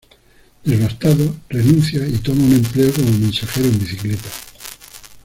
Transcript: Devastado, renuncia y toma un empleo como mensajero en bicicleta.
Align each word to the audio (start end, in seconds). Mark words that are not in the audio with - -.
Devastado, 0.63 1.35
renuncia 1.47 2.07
y 2.07 2.17
toma 2.17 2.43
un 2.45 2.53
empleo 2.53 2.91
como 2.91 3.11
mensajero 3.19 3.67
en 3.67 3.77
bicicleta. 3.77 4.29